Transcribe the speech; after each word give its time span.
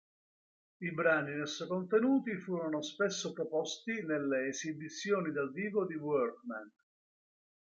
I 0.79 0.91
brani 0.99 1.33
in 1.33 1.41
esso 1.43 1.67
contenuti 1.67 2.35
furono 2.35 2.81
spesso 2.81 3.33
proposti 3.33 4.03
nelle 4.03 4.47
esibizioni 4.47 5.31
dal 5.31 5.51
vivo 5.51 5.85
di 5.85 5.93
Workman. 5.93 6.71